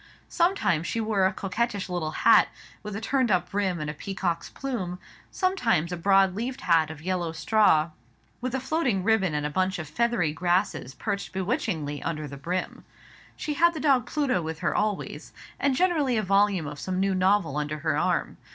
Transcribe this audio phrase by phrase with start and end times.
[0.29, 2.47] Sometimes she wore a coquettish little hat,
[2.81, 4.97] with a turned up brim and a peacock's plume;
[5.29, 7.91] sometimes a broad leaved hat of yellow straw,
[8.41, 12.83] with floating ribbon and a bunch of feathery grasses perched bewitchingly upon the brim.
[13.35, 17.13] She had the dog Pluto with her always, and generally a volume of some new
[17.13, 18.37] novel under her arm.